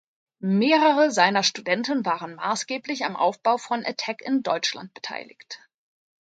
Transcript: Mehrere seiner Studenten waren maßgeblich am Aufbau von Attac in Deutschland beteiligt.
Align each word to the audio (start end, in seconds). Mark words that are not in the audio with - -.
Mehrere 0.43 1.11
seiner 1.11 1.43
Studenten 1.43 2.03
waren 2.05 2.33
maßgeblich 2.33 3.05
am 3.05 3.15
Aufbau 3.15 3.57
von 3.59 3.85
Attac 3.85 4.23
in 4.23 4.41
Deutschland 4.41 4.95
beteiligt. 4.95 5.59